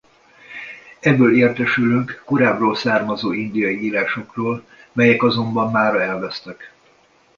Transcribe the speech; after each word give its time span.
Ebből 0.99 1.37
értesülünk 1.37 2.21
korábbról 2.25 2.75
származó 2.75 3.31
indiai 3.33 3.83
írásokról 3.83 4.65
melyek 4.91 5.23
azonban 5.23 5.71
mára 5.71 6.01
elvesztek. 6.01 6.73